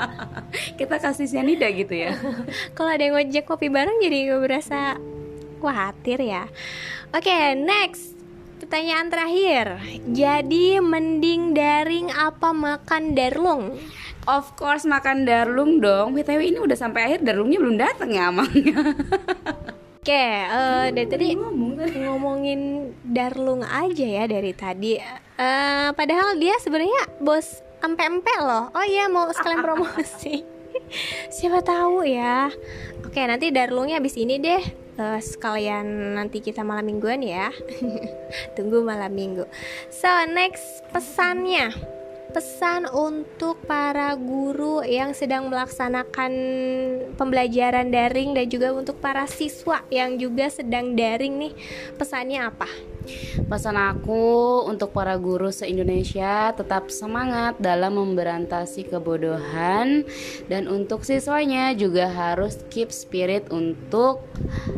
[0.79, 2.13] Kita kasih sianida gitu ya.
[2.77, 5.01] Kalau ada yang ngojek kopi bareng jadi gue berasa
[5.65, 6.45] khawatir ya.
[7.17, 8.13] Oke okay, next.
[8.61, 9.81] Pertanyaan terakhir.
[10.13, 13.81] Jadi mending daring apa makan darlung
[14.29, 16.13] Of course makan darlung dong.
[16.13, 18.77] BTW ini udah sampai akhir darlungnya belum datang ya, Amangnya.
[20.05, 25.01] Oke, uh, dari tadi ngomongin Darlung aja ya dari tadi.
[25.41, 28.69] Uh, padahal dia sebenarnya bos empe-empe loh.
[28.77, 30.45] Oh iya mau sekalian promosi.
[31.37, 32.53] Siapa tahu ya.
[33.09, 34.61] Oke, nanti Darlungnya habis ini deh.
[35.01, 37.49] Uh, sekalian nanti kita malam mingguan ya.
[38.61, 39.49] Tunggu malam minggu.
[39.89, 41.97] So, next pesannya
[42.29, 46.33] pesan untuk para guru yang sedang melaksanakan
[47.17, 51.53] pembelajaran daring dan juga untuk para siswa yang juga sedang daring nih
[51.97, 52.98] pesannya apa?
[53.49, 60.05] Pesan aku untuk para guru se-Indonesia tetap semangat dalam memberantasi kebodohan
[60.47, 64.25] dan untuk siswanya juga harus keep spirit untuk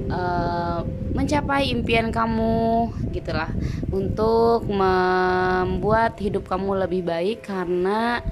[0.08, 3.50] uh, mencapai impian kamu gitulah
[3.90, 8.22] untuk membuat hidup kamu lebih baik karena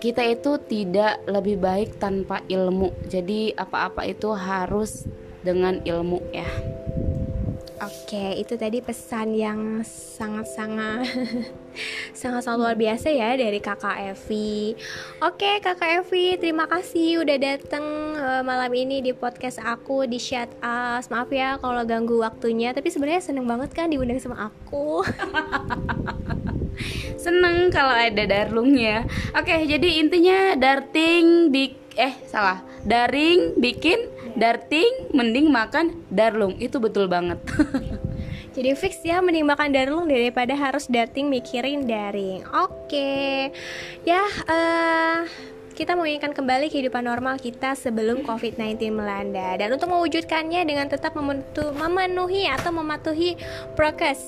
[0.00, 2.96] kita itu tidak lebih baik tanpa ilmu.
[3.04, 5.04] Jadi apa-apa itu harus
[5.44, 6.48] dengan ilmu ya.
[7.80, 11.00] Oke, itu tadi pesan yang sangat-sangat
[12.20, 14.76] sangat-sangat luar biasa ya dari Kakak Evi.
[15.24, 17.84] Oke, Kakak Evi, terima kasih udah datang
[18.20, 21.08] uh, malam ini di podcast aku di Chat Us.
[21.08, 25.00] Maaf ya kalau ganggu waktunya, tapi sebenarnya seneng banget kan diundang sama aku.
[27.24, 29.08] seneng kalau ada darlungnya.
[29.32, 37.06] Oke, jadi intinya darting di eh salah daring bikin darting mending makan darlung itu betul
[37.06, 37.38] banget
[38.50, 42.42] Jadi fix ya mending makan darlung daripada harus dating mikirin daring.
[42.50, 42.90] Oke.
[42.90, 43.38] Okay.
[44.02, 45.22] Ya uh,
[45.78, 52.50] kita menginginkan kembali kehidupan normal kita sebelum COVID-19 melanda dan untuk mewujudkannya dengan tetap memenuhi
[52.50, 53.38] atau mematuhi
[53.78, 54.20] prokes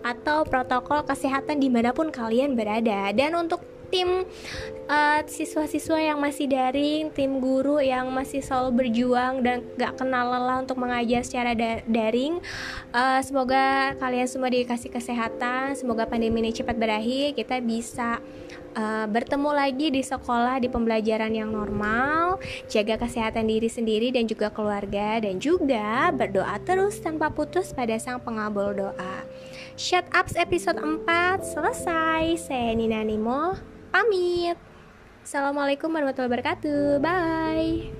[0.00, 4.26] atau protokol kesehatan di mana pun kalian berada dan untuk tim
[4.90, 10.66] uh, siswa-siswa yang masih daring, tim guru yang masih selalu berjuang dan gak kenal lelah
[10.66, 12.42] untuk mengajar secara da daring.
[12.90, 18.18] Uh, semoga kalian semua dikasih kesehatan, semoga pandemi ini cepat berakhir, kita bisa
[18.74, 24.50] uh, bertemu lagi di sekolah di pembelajaran yang normal, jaga kesehatan diri sendiri dan juga
[24.50, 29.16] keluarga dan juga berdoa terus tanpa putus pada Sang Pengabul doa.
[29.74, 32.38] Shut Ups episode 4 selesai.
[32.38, 34.58] Saya Nina Nimo pamit.
[35.22, 36.98] Assalamualaikum warahmatullahi wabarakatuh.
[36.98, 37.94] Bye.